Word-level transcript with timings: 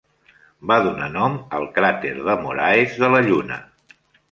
Va 0.71 0.77
donar 0.87 1.09
nom 1.17 1.35
al 1.59 1.67
cràter 1.77 2.15
De 2.31 2.39
Moraes 2.47 2.99
de 3.05 3.13
la 3.17 3.23
Lluna. 3.31 3.63